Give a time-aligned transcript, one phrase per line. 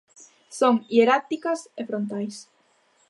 [0.59, 2.35] Son hieráticas e frontais.